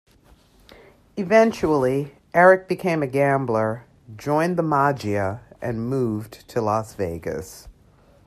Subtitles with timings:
[1.15, 3.83] Eventually Eric became a gambler,
[4.17, 7.67] joined the Maggia and moved to Las Vegas.